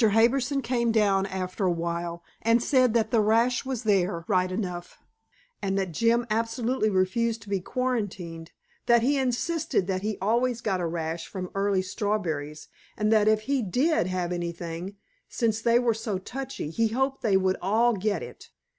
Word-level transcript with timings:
Harbison 0.03 0.63
came 0.63 0.91
down 0.91 1.27
after 1.27 1.63
a 1.63 1.71
while, 1.71 2.23
and 2.41 2.63
said 2.63 2.95
that 2.95 3.11
the 3.11 3.21
rash 3.21 3.63
was 3.63 3.83
there, 3.83 4.25
right 4.27 4.51
enough, 4.51 4.97
and 5.61 5.77
that 5.77 5.91
Jim 5.91 6.25
absolutely 6.31 6.89
refused 6.89 7.43
to 7.43 7.49
be 7.49 7.59
quarantined; 7.59 8.51
that 8.87 9.03
he 9.03 9.19
insisted 9.19 9.85
that 9.85 10.01
he 10.01 10.17
always 10.19 10.59
got 10.59 10.81
a 10.81 10.87
rash 10.87 11.27
from 11.27 11.51
early 11.53 11.83
strawberries 11.83 12.67
and 12.97 13.11
that 13.11 13.27
if 13.27 13.41
he 13.41 13.61
DID 13.61 14.07
have 14.07 14.31
anything, 14.31 14.95
since 15.29 15.61
they 15.61 15.77
were 15.77 15.93
so 15.93 16.17
touchy 16.17 16.71
he 16.71 16.87
hoped 16.87 17.21
they 17.21 17.37
would 17.37 17.57
all 17.61 17.93
get 17.93 18.23
it. 18.23 18.49